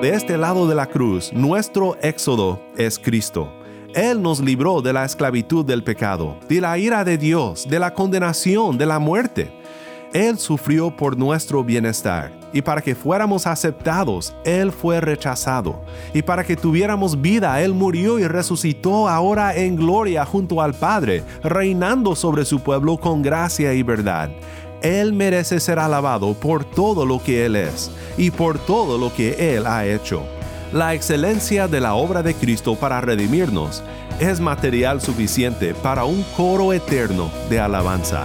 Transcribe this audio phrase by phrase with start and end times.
[0.00, 3.52] De este lado de la cruz, nuestro éxodo es Cristo.
[3.94, 7.92] Él nos libró de la esclavitud del pecado, de la ira de Dios, de la
[7.92, 9.52] condenación, de la muerte.
[10.14, 15.82] Él sufrió por nuestro bienestar, y para que fuéramos aceptados, Él fue rechazado,
[16.14, 21.24] y para que tuviéramos vida, Él murió y resucitó ahora en gloria junto al Padre,
[21.44, 24.30] reinando sobre su pueblo con gracia y verdad.
[24.82, 29.56] Él merece ser alabado por todo lo que Él es y por todo lo que
[29.56, 30.22] Él ha hecho.
[30.72, 33.82] La excelencia de la obra de Cristo para redimirnos
[34.20, 38.24] es material suficiente para un coro eterno de alabanza.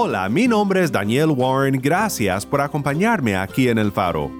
[0.00, 1.80] Hola, mi nombre es Daniel Warren.
[1.82, 4.30] Gracias por acompañarme aquí en El Faro.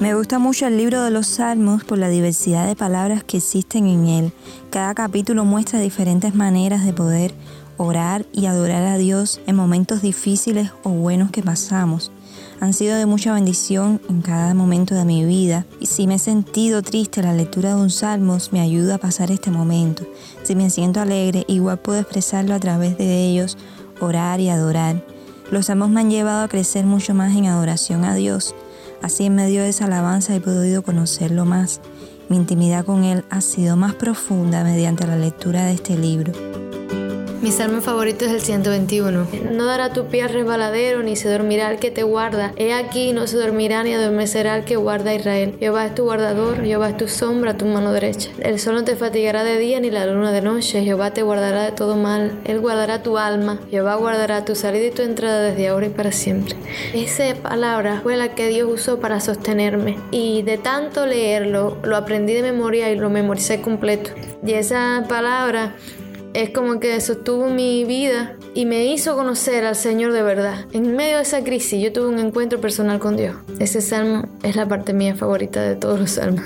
[0.00, 3.86] Me gusta mucho el libro de los Salmos por la diversidad de palabras que existen
[3.86, 4.32] en él.
[4.70, 7.32] Cada capítulo muestra diferentes maneras de poder
[7.76, 12.10] orar y adorar a Dios en momentos difíciles o buenos que pasamos.
[12.58, 16.18] Han sido de mucha bendición en cada momento de mi vida y si me he
[16.18, 20.04] sentido triste, la lectura de un salmos me ayuda a pasar este momento.
[20.42, 23.56] Si me siento alegre, igual puedo expresarlo a través de ellos
[24.00, 25.04] orar y adorar.
[25.50, 28.54] Los salmos me han llevado a crecer mucho más en adoración a Dios.
[29.02, 31.80] Así en medio de esa alabanza he podido conocerlo más.
[32.28, 36.32] Mi intimidad con Él ha sido más profunda mediante la lectura de este libro.
[37.42, 39.26] Mi salmo favorito es el 121.
[39.50, 42.52] No dará tu pie al resbaladero, ni se dormirá el que te guarda.
[42.54, 45.56] He aquí, no se dormirá ni adormecerá el que guarda a Israel.
[45.58, 48.30] Jehová es tu guardador, Jehová es tu sombra, tu mano derecha.
[48.38, 50.84] El sol no te fatigará de día, ni la luna de noche.
[50.84, 52.30] Jehová te guardará de todo mal.
[52.44, 53.58] Él guardará tu alma.
[53.72, 56.54] Jehová guardará tu salida y tu entrada desde ahora y para siempre.
[56.94, 59.98] Esa palabra fue la que Dios usó para sostenerme.
[60.12, 64.10] Y de tanto leerlo, lo aprendí de memoria y lo memoricé completo.
[64.46, 65.74] Y esa palabra
[66.34, 70.66] es como que sostuvo mi vida y me hizo conocer al Señor de verdad.
[70.72, 73.36] En medio de esa crisis yo tuve un encuentro personal con Dios.
[73.58, 76.44] Ese salmo es la parte mía favorita de todos los salmos.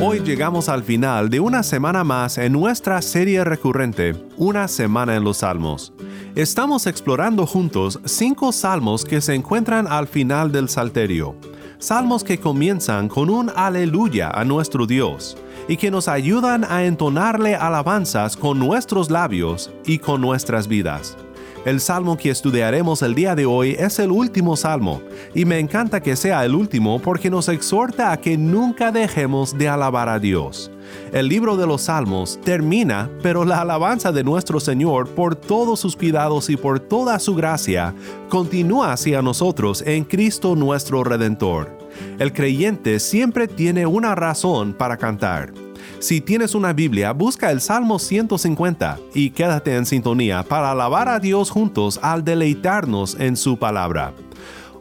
[0.00, 5.24] Hoy llegamos al final de una semana más en nuestra serie recurrente, Una Semana en
[5.24, 5.94] los Salmos.
[6.34, 11.36] Estamos explorando juntos cinco salmos que se encuentran al final del Salterio.
[11.78, 15.38] Salmos que comienzan con un aleluya a nuestro Dios
[15.68, 21.16] y que nos ayudan a entonarle alabanzas con nuestros labios y con nuestras vidas.
[21.64, 25.00] El salmo que estudiaremos el día de hoy es el último salmo,
[25.34, 29.70] y me encanta que sea el último porque nos exhorta a que nunca dejemos de
[29.70, 30.70] alabar a Dios.
[31.10, 35.96] El libro de los salmos termina, pero la alabanza de nuestro Señor por todos sus
[35.96, 37.94] cuidados y por toda su gracia
[38.28, 41.83] continúa hacia nosotros en Cristo nuestro Redentor.
[42.18, 45.52] El creyente siempre tiene una razón para cantar.
[45.98, 51.18] Si tienes una Biblia, busca el Salmo 150 y quédate en sintonía para alabar a
[51.18, 54.12] Dios juntos al deleitarnos en su palabra.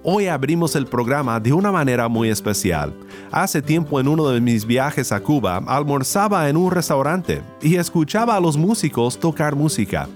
[0.05, 2.93] Hoy abrimos el programa de una manera muy especial.
[3.31, 8.35] Hace tiempo en uno de mis viajes a Cuba almorzaba en un restaurante y escuchaba
[8.35, 10.09] a los músicos tocar música.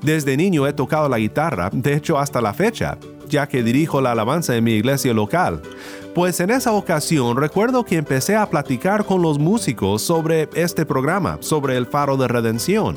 [0.00, 2.96] Desde niño he tocado la guitarra, de hecho hasta la fecha,
[3.28, 5.60] ya que dirijo la alabanza en mi iglesia local.
[6.14, 11.38] Pues en esa ocasión recuerdo que empecé a platicar con los músicos sobre este programa,
[11.40, 12.96] sobre el faro de redención.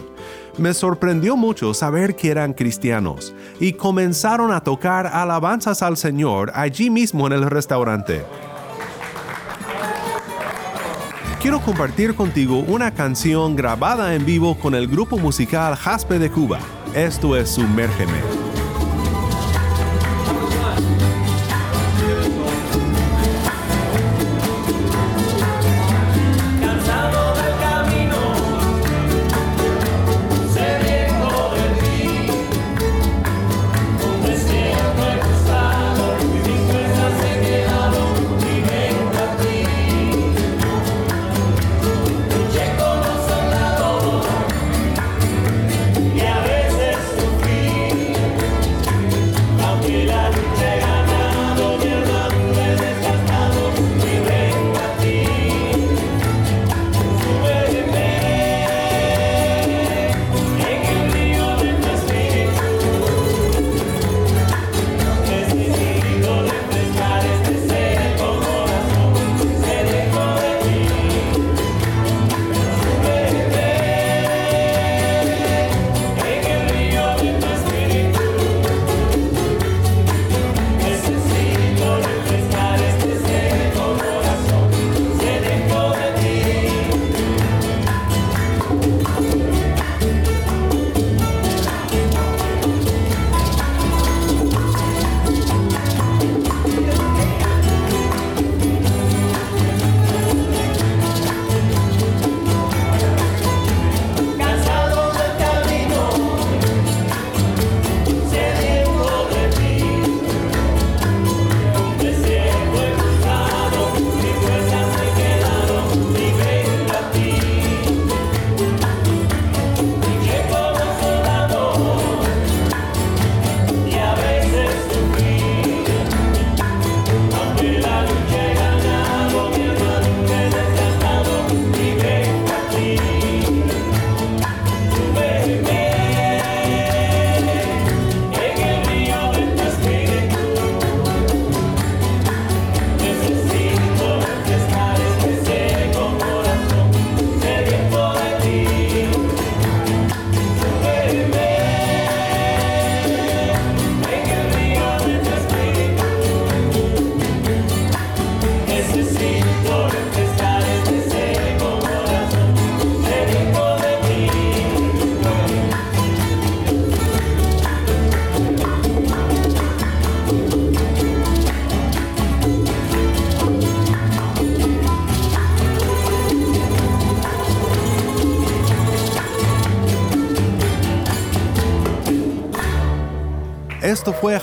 [0.59, 6.91] Me sorprendió mucho saber que eran cristianos y comenzaron a tocar alabanzas al Señor allí
[6.91, 8.23] mismo en el restaurante.
[11.41, 16.59] Quiero compartir contigo una canción grabada en vivo con el grupo musical Jaspe de Cuba.
[16.93, 18.56] Esto es Sumérgeme.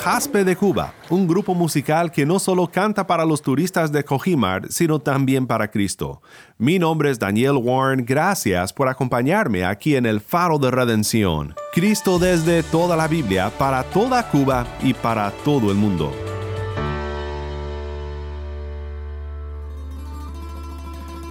[0.05, 4.71] Jaspe de Cuba, un grupo musical que no solo canta para los turistas de Cojimar,
[4.71, 6.21] sino también para Cristo.
[6.59, 11.55] Mi nombre es Daniel Warren, gracias por acompañarme aquí en el Faro de Redención.
[11.73, 16.13] Cristo desde toda la Biblia, para toda Cuba y para todo el mundo.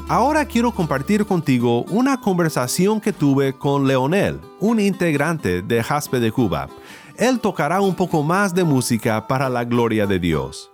[0.09, 6.31] Ahora quiero compartir contigo una conversación que tuve con Leonel, un integrante de Jaspe de
[6.31, 6.69] Cuba.
[7.17, 10.71] Él tocará un poco más de música para la gloria de Dios.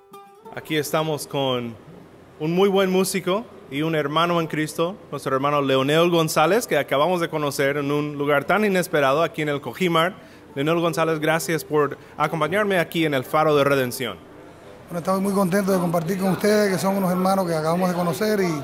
[0.56, 1.76] Aquí estamos con
[2.40, 7.20] un muy buen músico y un hermano en Cristo, nuestro hermano Leonel González, que acabamos
[7.20, 10.16] de conocer en un lugar tan inesperado aquí en el Cojimar.
[10.56, 14.18] Leonel González, gracias por acompañarme aquí en el Faro de Redención.
[14.88, 17.96] Bueno, estamos muy contentos de compartir con ustedes, que son unos hermanos que acabamos de
[17.96, 18.64] conocer y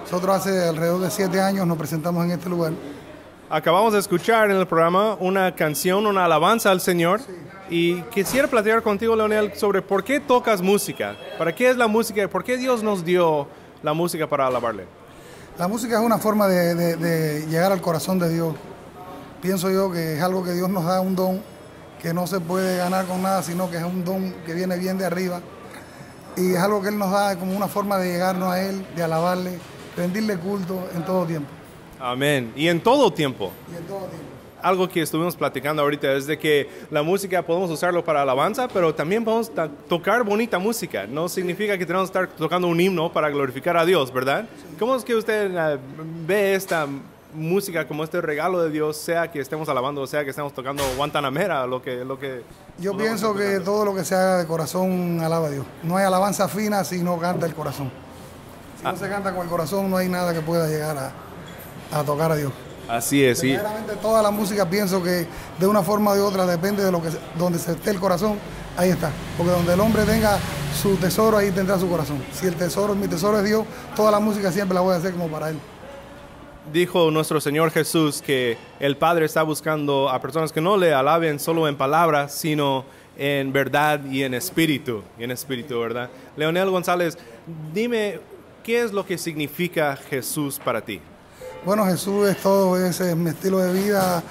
[0.00, 2.72] nosotros hace alrededor de siete años nos presentamos en este lugar.
[3.48, 7.20] Acabamos de escuchar en el programa una canción, una alabanza al Señor.
[7.70, 11.16] Y quisiera platicar contigo, Leonel, sobre por qué tocas música.
[11.38, 12.22] ¿Para qué es la música?
[12.22, 13.46] y ¿Por qué Dios nos dio
[13.82, 14.86] la música para alabarle?
[15.58, 18.54] La música es una forma de, de- de llegar al corazón de Dios.
[19.40, 21.40] Pienso yo que es algo que Dios nos da un don
[22.02, 24.98] que no se puede ganar con nada, sino que es un don que viene bien
[24.98, 25.40] de arriba.
[26.36, 29.02] Y es algo que Él nos da como una forma de llegarnos a Él, de
[29.02, 29.58] alabarle,
[29.96, 31.48] rendirle culto en todo tiempo.
[32.00, 32.52] Amén.
[32.56, 33.52] Y en todo tiempo.
[33.72, 34.26] Y en todo tiempo.
[34.62, 38.94] Algo que estuvimos platicando ahorita es de que la música podemos usarlo para alabanza, pero
[38.94, 39.52] también podemos
[39.88, 41.06] tocar bonita música.
[41.06, 44.46] No significa que tenemos que estar tocando un himno para glorificar a Dios, ¿verdad?
[44.78, 45.78] ¿Cómo es que usted eh,
[46.26, 46.86] ve esta
[47.34, 51.66] música como este regalo de Dios, sea que estemos alabando, sea que estemos tocando Guantanamera,
[51.66, 52.04] lo que...
[52.04, 52.42] Lo que
[52.78, 55.66] Yo lo pienso que todo lo que se haga de corazón alaba a Dios.
[55.82, 57.90] No hay alabanza fina si no canta el corazón.
[58.80, 58.92] Si Ah.
[58.92, 61.12] no se canta con el corazón, no hay nada que pueda llegar a,
[61.92, 62.52] a tocar a Dios.
[62.88, 63.56] Así es, sí.
[64.00, 65.26] Toda la música pienso que
[65.58, 68.38] de una forma u otra depende de lo que donde se esté el corazón,
[68.76, 69.10] ahí está.
[69.36, 70.38] Porque donde el hombre tenga
[70.80, 72.22] su tesoro, ahí tendrá su corazón.
[72.32, 73.64] Si el tesoro, mi tesoro es Dios,
[73.96, 75.58] toda la música siempre la voy a hacer como para él.
[76.72, 81.38] Dijo nuestro Señor Jesús que el Padre está buscando a personas que no le alaben
[81.38, 82.84] solo en palabras, sino
[83.16, 85.02] en verdad y en espíritu.
[85.18, 86.10] Y en espíritu, ¿verdad?
[86.36, 87.18] Leonel González,
[87.72, 88.20] dime,
[88.62, 91.00] ¿qué es lo que significa Jesús para ti?
[91.66, 94.22] Bueno, Jesús es todo, ese es mi estilo de vida,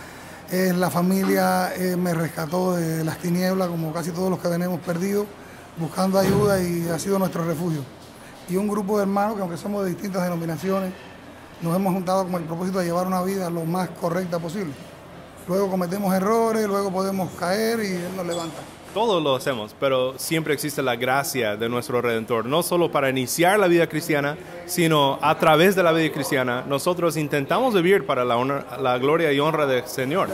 [0.50, 4.80] es la familia, eh, me rescató de las tinieblas, como casi todos los que venimos
[4.80, 5.25] perdidos,
[5.75, 7.82] buscando ayuda y ha sido nuestro refugio.
[8.48, 10.94] Y un grupo de hermanos que aunque somos de distintas denominaciones,
[11.62, 14.72] nos hemos juntado con el propósito de llevar una vida lo más correcta posible.
[15.46, 18.62] Luego cometemos errores, luego podemos caer y Él nos levanta.
[18.96, 23.60] Todos lo hacemos, pero siempre existe la gracia de nuestro Redentor, no solo para iniciar
[23.60, 24.38] la vida cristiana,
[24.68, 26.64] sino a través de la vida cristiana.
[26.66, 28.38] Nosotros intentamos vivir para la,
[28.80, 30.30] la gloria y honra del Señor,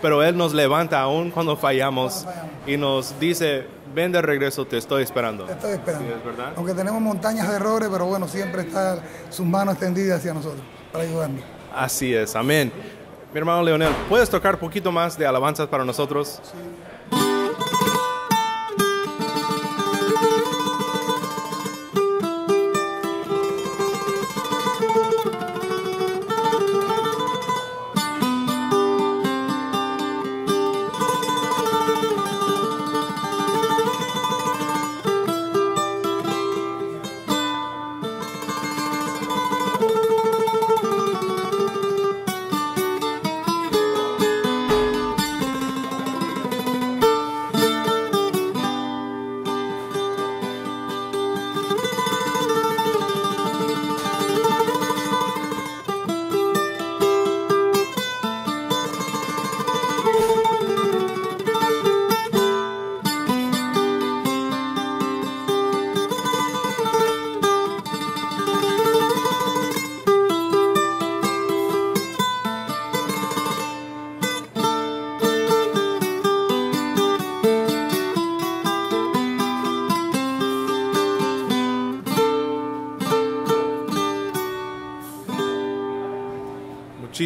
[0.00, 2.24] pero Él nos levanta aún cuando fallamos
[2.66, 5.44] y nos dice, ven de regreso, te estoy esperando.
[5.44, 6.06] Te estoy esperando.
[6.08, 6.56] Sí, es.
[6.56, 11.04] Aunque tenemos montañas de errores, pero bueno, siempre está sus manos extendidas hacia nosotros para
[11.04, 11.42] ayudarnos.
[11.76, 12.72] Así es, amén.
[13.34, 16.40] Mi hermano Leonel, ¿puedes tocar un poquito más de alabanzas para nosotros?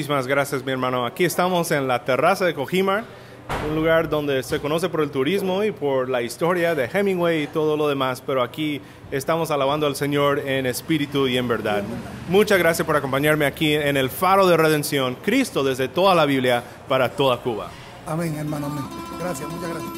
[0.02, 1.06] Muchísimas gracias, mi hermano.
[1.06, 3.04] Aquí estamos en la terraza de Cojimar,
[3.68, 7.46] un lugar donde se conoce por el turismo y por la historia de Hemingway y
[7.46, 8.80] todo lo demás, pero aquí
[9.12, 11.84] estamos alabando al Señor en espíritu y en verdad.
[12.28, 16.64] Muchas gracias por acompañarme aquí en el Faro de Redención, Cristo desde toda la Biblia
[16.88, 17.68] para toda Cuba.
[18.04, 18.82] Amén, hermano, amén.
[19.20, 19.92] Gracias, muchas gracias.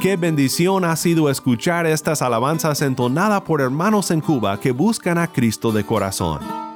[0.00, 5.30] Qué bendición ha sido escuchar estas alabanzas entonadas por hermanos en Cuba que buscan a
[5.30, 6.69] Cristo de corazón.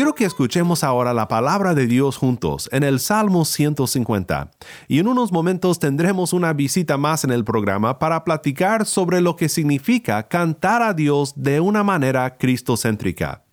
[0.00, 4.50] Quiero que escuchemos ahora la palabra de Dios juntos en el Salmo 150
[4.88, 9.36] y en unos momentos tendremos una visita más en el programa para platicar sobre lo
[9.36, 13.44] que significa cantar a Dios de una manera cristocéntrica.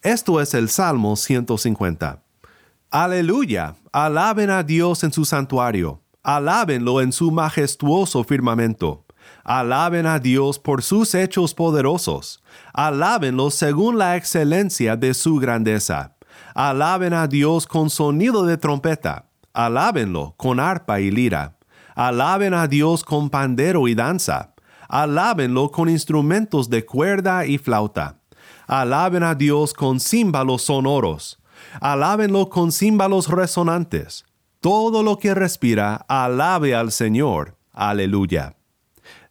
[0.00, 2.22] Esto es el Salmo 150.
[2.92, 9.06] Aleluya, alaben a Dios en su santuario, alábenlo en su majestuoso firmamento
[9.52, 12.40] Alaben a Dios por sus hechos poderosos.
[12.72, 16.14] Alábenlo según la excelencia de su grandeza.
[16.54, 19.26] Alaben a Dios con sonido de trompeta.
[19.52, 21.56] Alábenlo con arpa y lira.
[21.96, 24.54] Alaben a Dios con pandero y danza.
[24.88, 28.20] Alábenlo con instrumentos de cuerda y flauta.
[28.68, 31.40] Alaben a Dios con címbalos sonoros.
[31.80, 34.24] Alábenlo con címbalos resonantes.
[34.60, 37.56] Todo lo que respira, alabe al Señor.
[37.72, 38.54] Aleluya.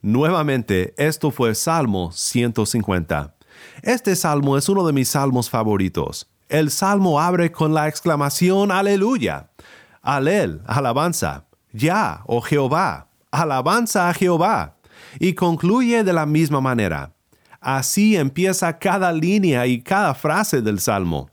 [0.02, 3.36] Nuevamente, esto fue Salmo 150.
[3.82, 6.30] Este salmo es uno de mis salmos favoritos.
[6.48, 9.50] El salmo abre con la exclamación Aleluya.
[10.02, 11.46] Alel, alabanza.
[11.74, 14.78] Ya, oh Jehová, alabanza a Jehová.
[15.20, 17.14] Y concluye de la misma manera.
[17.62, 21.30] Así empieza cada línea y cada frase del salmo.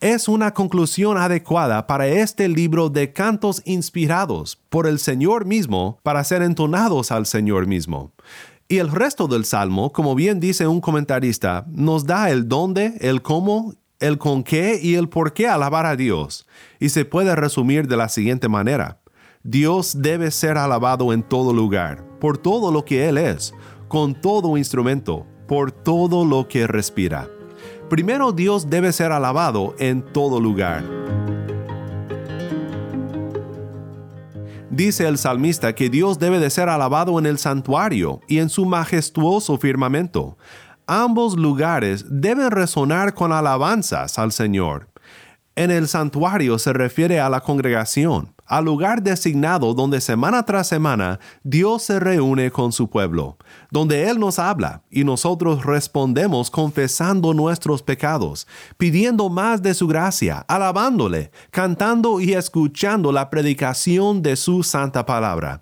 [0.00, 6.24] Es una conclusión adecuada para este libro de cantos inspirados por el Señor mismo para
[6.24, 8.12] ser entonados al Señor mismo.
[8.68, 13.22] Y el resto del salmo, como bien dice un comentarista, nos da el dónde, el
[13.22, 16.46] cómo, el con qué y el por qué alabar a Dios.
[16.78, 19.00] Y se puede resumir de la siguiente manera.
[19.42, 23.54] Dios debe ser alabado en todo lugar, por todo lo que Él es,
[23.88, 27.28] con todo instrumento, por todo lo que respira.
[27.88, 30.84] Primero Dios debe ser alabado en todo lugar.
[34.70, 38.64] Dice el salmista que Dios debe de ser alabado en el santuario y en su
[38.64, 40.38] majestuoso firmamento.
[40.86, 44.86] Ambos lugares deben resonar con alabanzas al Señor.
[45.56, 51.20] En el santuario se refiere a la congregación, al lugar designado donde semana tras semana
[51.44, 53.36] Dios se reúne con su pueblo,
[53.70, 60.44] donde Él nos habla y nosotros respondemos confesando nuestros pecados, pidiendo más de su gracia,
[60.48, 65.60] alabándole, cantando y escuchando la predicación de su santa palabra.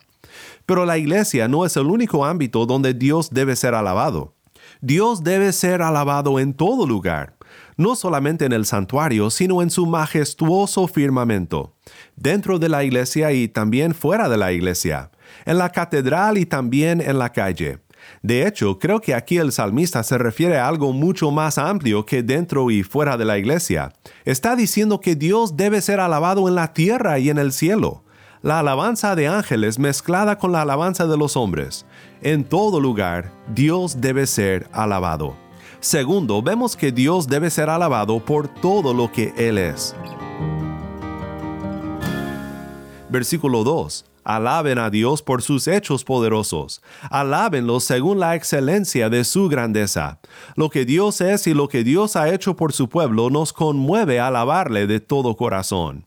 [0.64, 4.34] Pero la iglesia no es el único ámbito donde Dios debe ser alabado.
[4.80, 7.34] Dios debe ser alabado en todo lugar,
[7.76, 11.74] no solamente en el santuario, sino en su majestuoso firmamento
[12.16, 15.10] dentro de la iglesia y también fuera de la iglesia,
[15.44, 17.78] en la catedral y también en la calle.
[18.22, 22.22] De hecho, creo que aquí el salmista se refiere a algo mucho más amplio que
[22.22, 23.92] dentro y fuera de la iglesia.
[24.24, 28.04] Está diciendo que Dios debe ser alabado en la tierra y en el cielo.
[28.40, 31.86] La alabanza de ángeles mezclada con la alabanza de los hombres.
[32.22, 35.47] En todo lugar, Dios debe ser alabado.
[35.80, 39.94] Segundo, vemos que Dios debe ser alabado por todo lo que Él es.
[43.08, 44.04] Versículo 2.
[44.24, 46.82] Alaben a Dios por sus hechos poderosos.
[47.10, 50.18] Alábenlo según la excelencia de su grandeza.
[50.56, 54.20] Lo que Dios es y lo que Dios ha hecho por su pueblo nos conmueve
[54.20, 56.04] a alabarle de todo corazón.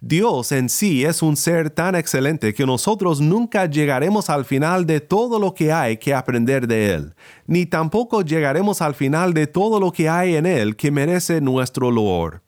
[0.00, 5.00] Dios en sí es un ser tan excelente que nosotros nunca llegaremos al final de
[5.00, 7.14] todo lo que hay que aprender de Él,
[7.46, 11.90] ni tampoco llegaremos al final de todo lo que hay en Él que merece nuestro
[11.90, 12.42] loor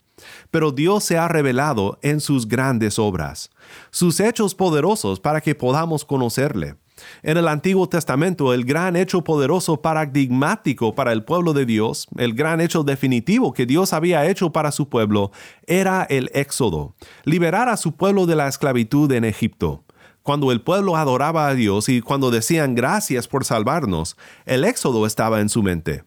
[0.51, 3.51] pero Dios se ha revelado en sus grandes obras,
[3.91, 6.77] sus hechos poderosos para que podamos conocerle.
[7.23, 12.35] En el Antiguo Testamento, el gran hecho poderoso paradigmático para el pueblo de Dios, el
[12.35, 15.33] gran hecho definitivo que Dios había hecho para su pueblo,
[15.67, 16.95] era el éxodo,
[17.25, 19.85] liberar a su pueblo de la esclavitud en Egipto.
[20.23, 24.17] Cuando el pueblo adoraba a Dios y cuando decían gracias por salvarnos,
[24.47, 26.05] el éxodo estaba en su mente.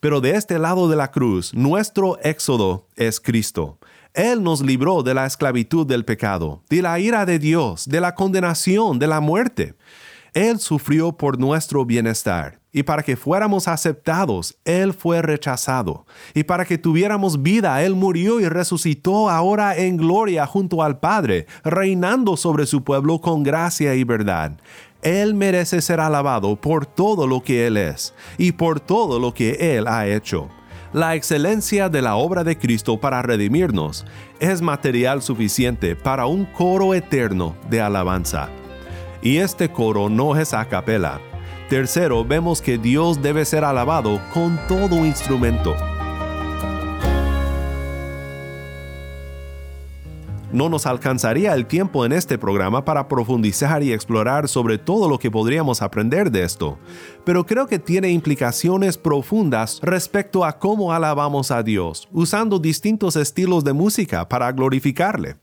[0.00, 3.78] Pero de este lado de la cruz, nuestro éxodo es Cristo.
[4.14, 8.14] Él nos libró de la esclavitud del pecado, de la ira de Dios, de la
[8.14, 9.74] condenación, de la muerte.
[10.36, 16.66] Él sufrió por nuestro bienestar, y para que fuéramos aceptados, Él fue rechazado, y para
[16.66, 22.66] que tuviéramos vida, Él murió y resucitó ahora en gloria junto al Padre, reinando sobre
[22.66, 24.60] su pueblo con gracia y verdad.
[25.00, 29.78] Él merece ser alabado por todo lo que Él es y por todo lo que
[29.78, 30.50] Él ha hecho.
[30.92, 34.04] La excelencia de la obra de Cristo para redimirnos
[34.38, 38.50] es material suficiente para un coro eterno de alabanza.
[39.26, 41.20] Y este coro no es a capela.
[41.68, 45.74] Tercero, vemos que Dios debe ser alabado con todo instrumento.
[50.52, 55.18] No nos alcanzaría el tiempo en este programa para profundizar y explorar sobre todo lo
[55.18, 56.78] que podríamos aprender de esto,
[57.24, 63.64] pero creo que tiene implicaciones profundas respecto a cómo alabamos a Dios, usando distintos estilos
[63.64, 65.34] de música para glorificarle.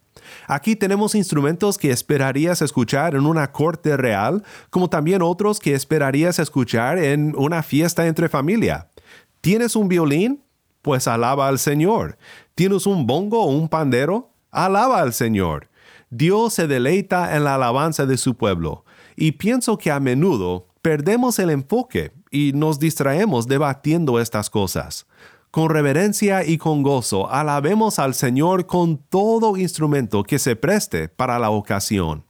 [0.47, 6.39] Aquí tenemos instrumentos que esperarías escuchar en una corte real, como también otros que esperarías
[6.39, 8.89] escuchar en una fiesta entre familia.
[9.41, 10.43] ¿Tienes un violín?
[10.82, 12.17] Pues alaba al Señor.
[12.56, 14.32] ¿Tienes un bongo o un pandero?
[14.52, 15.69] Alaba al Señor.
[16.10, 21.39] Dios se deleita en la alabanza de su pueblo, y pienso que a menudo perdemos
[21.39, 25.08] el enfoque y nos distraemos debatiendo estas cosas
[25.54, 31.38] con reverencia y con gozo alabemos al Señor con todo instrumento que se preste para
[31.38, 32.26] la ocasión.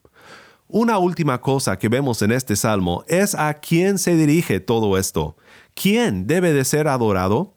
[0.68, 5.38] Una última cosa que vemos en este salmo es a quién se dirige todo esto.
[5.74, 7.54] ¿Quién debe de ser adorado?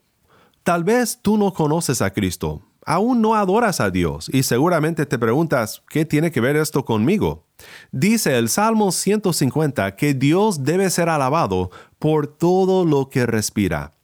[0.63, 5.19] Tal vez tú no conoces a Cristo, aún no adoras a Dios y seguramente te
[5.19, 7.45] preguntas, ¿qué tiene que ver esto conmigo?
[7.91, 13.96] Dice el Salmo 150 que Dios debe ser alabado por todo lo que respira.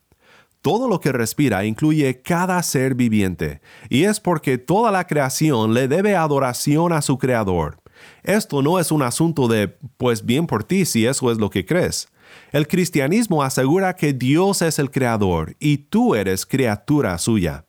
[0.63, 5.89] Todo lo que respira incluye cada ser viviente, y es porque toda la creación le
[5.89, 7.81] debe adoración a su Creador.
[8.23, 11.67] Esto no es un asunto de, pues bien por ti si eso es lo que
[11.67, 12.09] crees.
[12.53, 17.65] El cristianismo asegura que Dios es el Creador y tú eres criatura suya.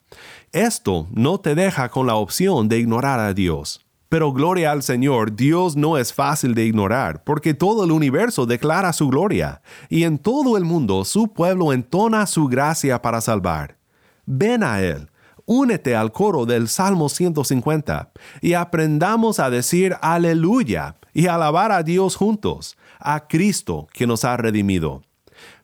[0.52, 3.83] Esto no te deja con la opción de ignorar a Dios.
[4.14, 8.94] Pero gloria al Señor, Dios no es fácil de ignorar, porque todo el universo declara
[8.94, 13.80] su gloria, y en todo el mundo su pueblo entona su gracia para salvar.
[14.28, 15.10] Ven a Él,
[15.48, 22.16] únete al coro del Salmo 150, y aprendamos a decir aleluya y alabar a Dios
[22.16, 25.02] juntos, a Cristo que nos ha redimido.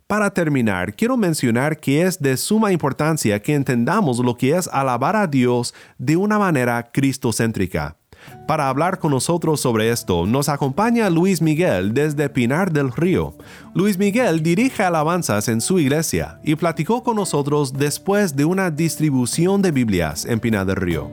[0.07, 5.15] Para terminar, quiero mencionar que es de suma importancia que entendamos lo que es alabar
[5.15, 7.98] a Dios de una manera cristocéntrica.
[8.47, 13.35] Para hablar con nosotros sobre esto, nos acompaña Luis Miguel desde Pinar del Río.
[13.75, 19.61] Luis Miguel dirige alabanzas en su iglesia y platicó con nosotros después de una distribución
[19.61, 21.11] de Biblias en Pinar del Río.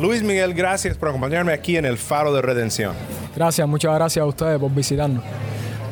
[0.00, 2.94] Luis Miguel, gracias por acompañarme aquí en el Faro de Redención.
[3.34, 5.22] Gracias, muchas gracias a ustedes por visitarnos.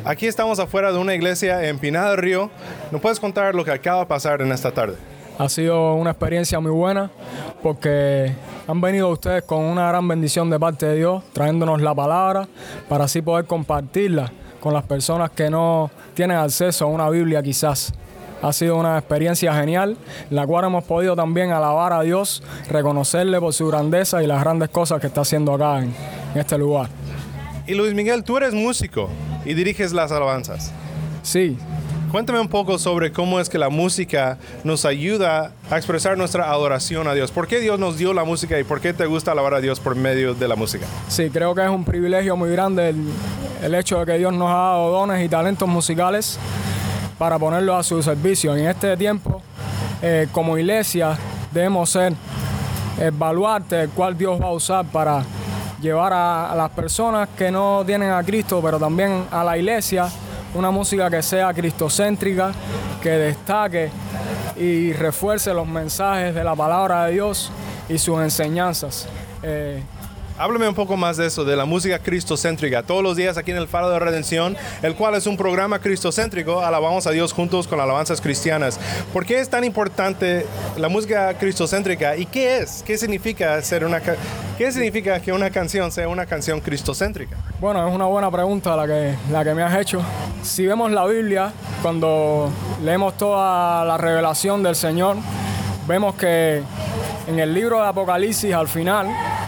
[0.03, 2.49] Aquí estamos afuera de una iglesia en Pinar del Río.
[2.91, 4.95] ¿Nos puedes contar lo que acaba de pasar en esta tarde?
[5.39, 7.11] Ha sido una experiencia muy buena
[7.61, 8.33] porque
[8.67, 12.47] han venido ustedes con una gran bendición de parte de Dios, trayéndonos la palabra
[12.89, 17.93] para así poder compartirla con las personas que no tienen acceso a una Biblia quizás.
[18.41, 19.97] Ha sido una experiencia genial,
[20.31, 24.69] la cual hemos podido también alabar a Dios, reconocerle por su grandeza y las grandes
[24.69, 25.93] cosas que está haciendo acá en,
[26.33, 26.89] en este lugar.
[27.67, 29.09] Y Luis Miguel, tú eres músico
[29.45, 30.71] y diriges las alabanzas.
[31.21, 31.57] Sí,
[32.11, 37.05] Cuéntame un poco sobre cómo es que la música nos ayuda a expresar nuestra adoración
[37.07, 37.31] a Dios.
[37.31, 39.81] ¿Por qué Dios nos dio la música y por qué te gusta alabar a Dios
[39.81, 40.85] por medio de la música?
[41.09, 42.95] Sí, creo que es un privilegio muy grande
[43.61, 46.39] el, hecho de que Dios nos ha dado dones y talentos musicales
[47.17, 48.55] para ponerlos a su servicio.
[48.55, 49.41] En este tiempo,
[50.01, 51.17] eh, como iglesia,
[51.51, 52.13] debemos ser
[53.01, 55.23] el baluarte cual Dios va a usar para
[55.81, 60.09] llevar a las personas que no tienen a Cristo, pero también a la iglesia
[60.57, 62.51] una música que sea cristocéntrica,
[63.01, 63.89] que destaque
[64.57, 67.51] y refuerce los mensajes de la palabra de Dios
[67.87, 69.07] y sus enseñanzas.
[69.43, 69.83] Eh,
[70.39, 72.83] Háblame un poco más de eso, de la música cristocéntrica.
[72.83, 76.61] Todos los días aquí en el Faro de Redención, el cual es un programa cristocéntrico,
[76.61, 78.79] alabamos a Dios juntos con alabanzas cristianas.
[79.13, 80.45] ¿Por qué es tan importante
[80.77, 82.83] la música cristocéntrica y qué es?
[82.83, 83.99] ¿Qué significa ser una
[84.59, 87.35] qué significa que una canción sea una canción cristocéntrica?
[87.59, 90.03] Bueno, es una buena pregunta la que la que me has hecho.
[90.43, 92.51] Si vemos la Biblia, cuando
[92.83, 95.17] leemos toda la revelación del Señor,
[95.87, 96.61] vemos que
[97.25, 99.07] en el libro de Apocalipsis al final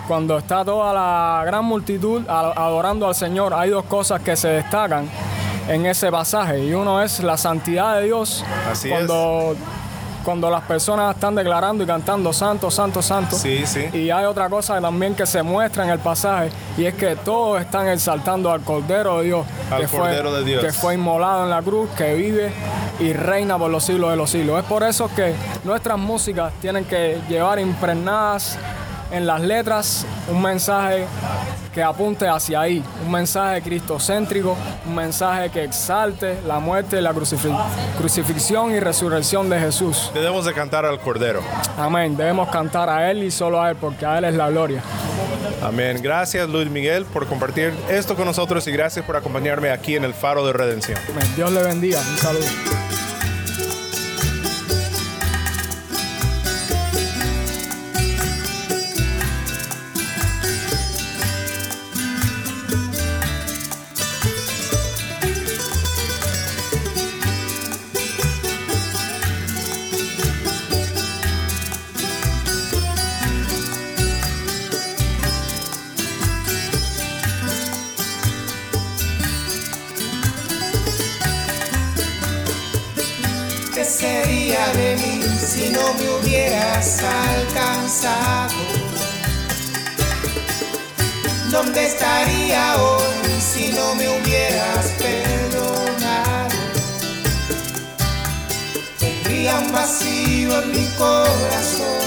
[0.10, 5.08] cuando está toda la gran multitud adorando al Señor, hay dos cosas que se destacan
[5.67, 6.65] en ese pasaje.
[6.65, 8.43] Y uno es la santidad de Dios.
[8.72, 9.56] Así cuando,
[10.26, 13.36] Cuando las personas están declarando y cantando santo, santo, santo.
[13.36, 13.88] Sí, sí.
[13.93, 17.62] Y hay otra cosa también que se muestra en el pasaje y es que todos
[17.62, 19.45] están exaltando al Cordero de Dios.
[19.69, 20.65] Al que Cordero fue, de Dios.
[20.65, 22.52] Que fue inmolado en la cruz, que vive
[23.00, 24.58] y reina por los siglos de los siglos.
[24.58, 28.58] Es por eso que nuestras músicas tienen que llevar impregnadas
[29.12, 31.06] en las letras un mensaje
[31.74, 38.72] que apunte hacia ahí, un mensaje cristocéntrico, un mensaje que exalte la muerte, la crucifixión
[38.72, 40.12] y resurrección de Jesús.
[40.13, 41.41] Debemos de cantar al Cordero.
[41.78, 44.82] Amén, debemos cantar a Él y solo a Él, porque a Él es la gloria.
[45.62, 46.00] Amén.
[46.02, 50.13] Gracias Luis Miguel por compartir esto con nosotros y gracias por acompañarme aquí en el
[50.13, 50.98] Faro de Redención.
[51.12, 51.28] Amén.
[51.36, 52.00] Dios le bendiga.
[52.00, 52.45] Un saludo.
[86.29, 88.53] Hubieras alcanzado?
[91.51, 96.55] ¿Dónde estaría hoy si no me hubieras perdonado?
[98.99, 102.05] Tendría un vacío en mi corazón,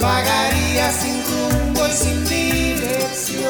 [0.00, 3.44] vagaría sin rumbo y sin dirección.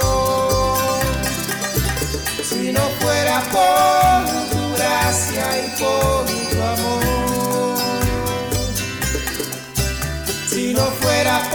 [2.42, 6.34] Si no fuera por tu gracia y por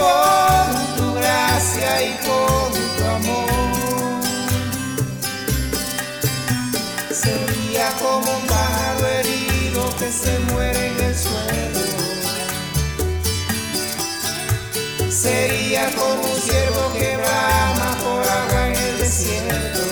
[0.00, 4.22] por tu gracia y por tu amor.
[7.24, 11.84] Sería como un pájaro herido que se muere en el suelo.
[15.10, 19.84] Sería como un ciervo que brama por agua en el desierto.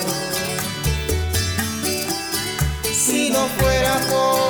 [3.05, 4.48] Si no fuera por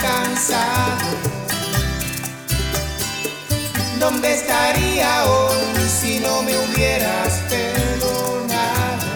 [0.00, 1.08] alcanzado?
[3.98, 9.06] ¿Dónde estaría hoy si no me hubieras perdonado?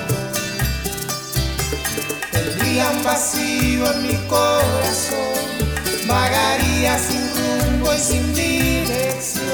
[2.31, 9.45] Tendría un vacío en mi corazón, vagaría sin rumbo y sin dirección.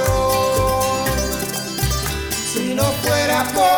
[2.52, 3.69] Si no fuera por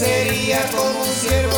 [0.00, 1.49] Sería como un ciervo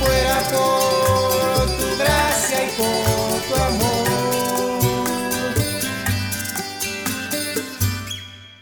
[0.00, 4.04] fuera por tu gracia y por tu amor.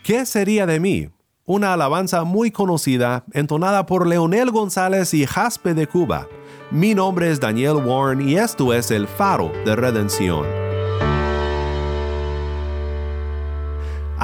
[0.02, 1.08] ¿Qué sería de mí?
[1.44, 6.28] Una alabanza muy conocida, entonada por Leonel González y Jaspe de Cuba.
[6.70, 10.71] Mi nombre es Daniel Warren y esto es El Faro de Redención.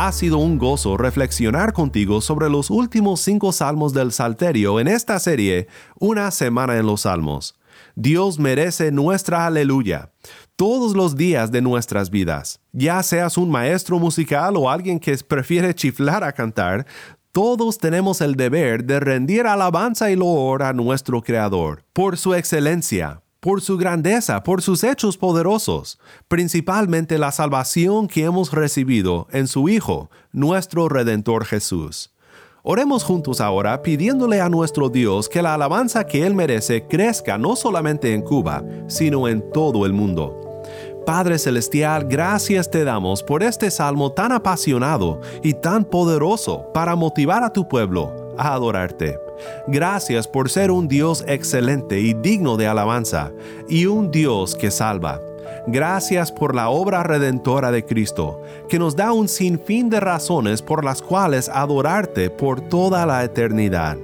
[0.01, 5.19] Ha sido un gozo reflexionar contigo sobre los últimos cinco salmos del Salterio en esta
[5.19, 5.67] serie,
[5.99, 7.59] Una semana en los Salmos.
[7.97, 10.13] Dios merece nuestra aleluya
[10.55, 12.61] todos los días de nuestras vidas.
[12.71, 16.87] Ya seas un maestro musical o alguien que prefiere chiflar a cantar,
[17.33, 23.23] todos tenemos el deber de rendir alabanza y loor a nuestro Creador por su excelencia,
[23.41, 29.69] por su grandeza, por sus hechos poderosos, principalmente la salvación que hemos recibido en su
[29.69, 32.13] Hijo, nuestro Redentor Jesús.
[32.63, 37.55] Oremos juntos ahora pidiéndole a nuestro Dios que la alabanza que Él merece crezca no
[37.55, 40.48] solamente en Cuba, sino en todo el mundo.
[41.09, 47.43] Padre Celestial, gracias te damos por este salmo tan apasionado y tan poderoso para motivar
[47.43, 49.19] a tu pueblo a adorarte.
[49.67, 53.33] Gracias por ser un Dios excelente y digno de alabanza,
[53.71, 55.19] y un Dios que salva.
[55.67, 60.85] Gracias por la obra redentora de Cristo, que nos da un sinfín de razones por
[60.85, 63.97] las cuales adorarte por toda la eternidad.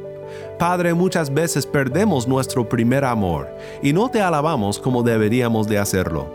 [0.65, 6.27] Padre, muchas veces perdemos nuestro primer amor y no te alabamos como deberíamos de hacerlo.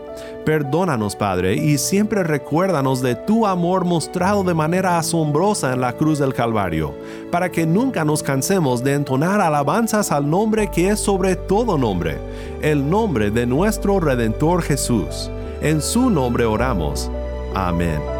[0.44, 6.20] Perdónanos, Padre, y siempre recuérdanos de tu amor mostrado de manera asombrosa en la cruz
[6.20, 6.94] del Calvario,
[7.32, 12.16] para que nunca nos cansemos de entonar alabanzas al nombre que es sobre todo nombre,
[12.62, 15.28] el nombre de nuestro Redentor Jesús.
[15.60, 17.10] En su nombre oramos.
[17.52, 18.19] Amén.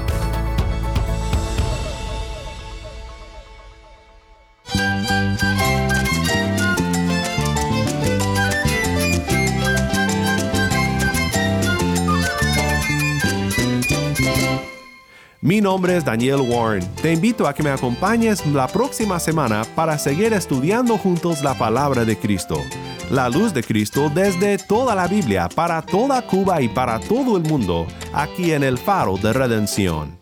[15.52, 16.82] Mi nombre es Daniel Warren.
[17.02, 22.06] Te invito a que me acompañes la próxima semana para seguir estudiando juntos la palabra
[22.06, 22.56] de Cristo.
[23.10, 27.42] La luz de Cristo desde toda la Biblia, para toda Cuba y para todo el
[27.42, 30.21] mundo, aquí en el faro de redención.